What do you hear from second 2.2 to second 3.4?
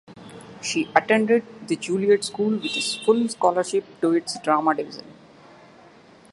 School with a full